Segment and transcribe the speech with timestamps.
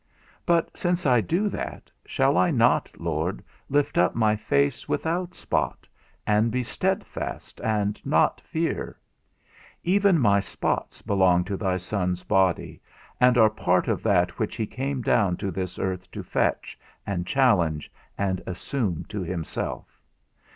[0.47, 5.87] But since I do that, shall I not, Lord, lift up my face without spot,
[6.25, 8.97] and be steadfast, and not fear?
[9.83, 12.81] Even my spots belong to thy Son's body,
[13.19, 17.27] and are part of that which he came down to this earth to fetch, and
[17.27, 20.01] challenge, and assume to himself.